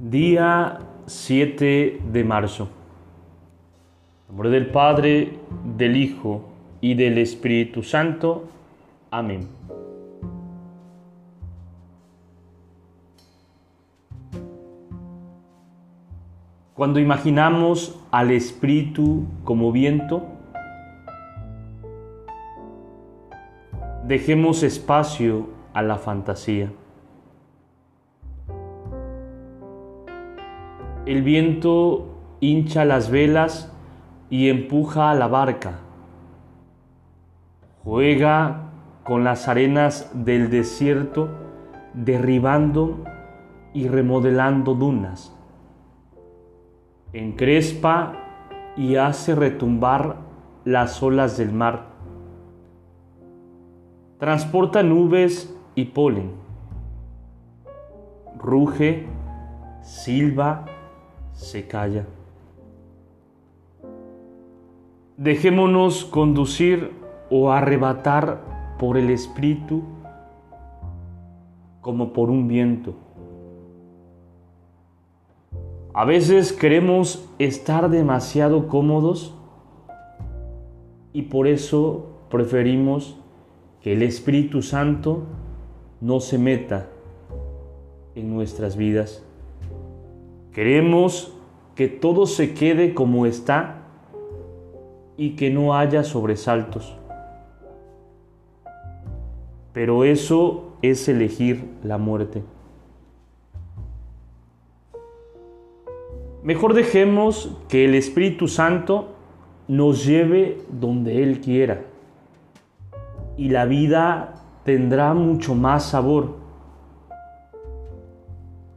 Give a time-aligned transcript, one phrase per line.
[0.00, 2.70] Día 7 de marzo.
[4.22, 5.38] En nombre del Padre,
[5.76, 6.48] del Hijo
[6.80, 8.48] y del Espíritu Santo.
[9.10, 9.46] Amén.
[16.72, 20.22] Cuando imaginamos al Espíritu como viento,
[24.06, 26.72] dejemos espacio a la fantasía.
[31.10, 32.06] El viento
[32.38, 33.76] hincha las velas
[34.30, 35.80] y empuja a la barca.
[37.82, 38.70] Juega
[39.02, 41.28] con las arenas del desierto,
[41.94, 43.02] derribando
[43.74, 45.36] y remodelando dunas.
[47.12, 48.12] Encrespa
[48.76, 50.14] y hace retumbar
[50.64, 51.86] las olas del mar.
[54.18, 56.30] Transporta nubes y polen.
[58.38, 59.08] Ruge,
[59.82, 60.66] silba,
[61.40, 62.04] se calla.
[65.16, 66.92] Dejémonos conducir
[67.30, 69.82] o arrebatar por el Espíritu
[71.80, 72.94] como por un viento.
[75.94, 79.34] A veces queremos estar demasiado cómodos
[81.12, 83.16] y por eso preferimos
[83.80, 85.24] que el Espíritu Santo
[86.02, 86.90] no se meta
[88.14, 89.24] en nuestras vidas.
[90.52, 91.32] Queremos
[91.74, 93.82] que todo se quede como está
[95.16, 96.96] y que no haya sobresaltos.
[99.72, 102.42] Pero eso es elegir la muerte.
[106.42, 109.14] Mejor dejemos que el Espíritu Santo
[109.68, 111.84] nos lleve donde Él quiera
[113.36, 114.34] y la vida
[114.64, 116.39] tendrá mucho más sabor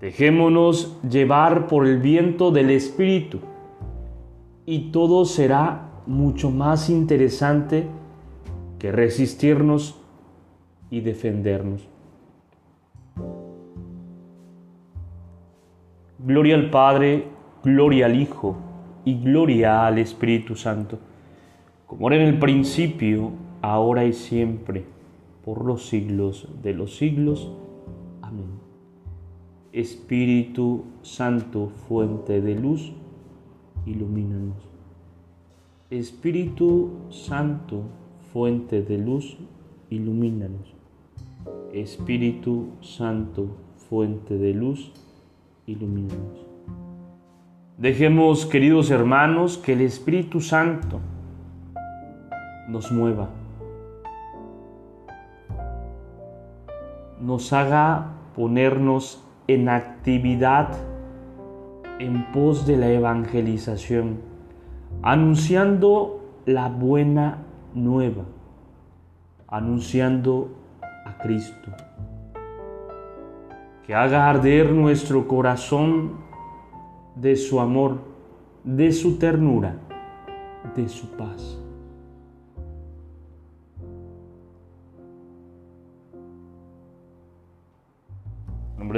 [0.00, 3.40] Dejémonos llevar por el viento del Espíritu
[4.64, 7.86] y todo será mucho más interesante
[8.78, 10.00] que resistirnos
[10.90, 11.88] y defendernos.
[16.20, 17.24] Gloria al Padre,
[17.64, 18.56] gloria al Hijo
[19.04, 20.98] y gloria al Espíritu Santo,
[21.86, 23.32] como era en el principio,
[23.62, 24.84] ahora y siempre,
[25.44, 27.50] por los siglos de los siglos.
[28.22, 28.67] Amén.
[29.72, 32.90] Espíritu Santo, fuente de luz,
[33.84, 34.56] ilumínanos.
[35.90, 37.82] Espíritu Santo,
[38.32, 39.36] fuente de luz,
[39.90, 40.74] ilumínanos.
[41.72, 43.56] Espíritu Santo,
[43.90, 44.90] fuente de luz,
[45.66, 46.46] ilumínanos.
[47.76, 50.98] Dejemos, queridos hermanos, que el Espíritu Santo
[52.68, 53.28] nos mueva,
[57.20, 60.68] nos haga ponernos en actividad
[61.98, 64.20] en pos de la evangelización,
[65.02, 67.38] anunciando la buena
[67.74, 68.24] nueva,
[69.48, 70.50] anunciando
[71.04, 71.72] a Cristo.
[73.86, 76.12] Que haga arder nuestro corazón
[77.16, 77.98] de su amor,
[78.64, 79.76] de su ternura,
[80.76, 81.58] de su paz.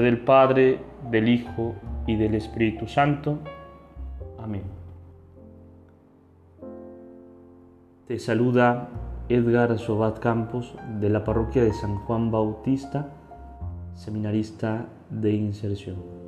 [0.00, 0.80] Del Padre,
[1.10, 1.74] del Hijo
[2.06, 3.38] y del Espíritu Santo.
[4.38, 4.62] Amén.
[8.06, 8.88] Te saluda
[9.28, 13.12] Edgar Sobat Campos de la parroquia de San Juan Bautista,
[13.94, 16.19] seminarista de inserción.